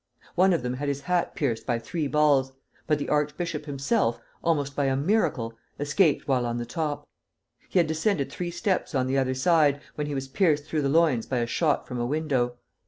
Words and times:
One 0.33 0.51
of 0.51 0.63
them 0.63 0.73
had 0.73 0.87
his 0.87 1.01
hat 1.01 1.35
pierced 1.35 1.67
by 1.67 1.77
three 1.77 2.07
balls, 2.07 2.53
but 2.87 2.97
the 2.97 3.07
archbishop 3.07 3.67
himself, 3.67 4.19
almost 4.43 4.75
by 4.75 4.85
a 4.85 4.95
miracle, 4.97 5.53
escaped 5.79 6.27
while 6.27 6.43
on 6.47 6.57
the 6.57 6.65
top. 6.65 7.07
He 7.69 7.77
had 7.77 7.85
descended 7.85 8.31
three 8.31 8.49
steps 8.49 8.95
on 8.95 9.05
the 9.05 9.19
other 9.19 9.35
side, 9.35 9.79
when 9.93 10.07
he 10.07 10.15
was 10.15 10.27
pierced 10.27 10.65
through 10.65 10.81
the 10.81 10.89
loins 10.89 11.27
by 11.27 11.37
a 11.37 11.45
shot 11.45 11.87
from 11.87 11.99
a 11.99 12.05
window. 12.07 12.57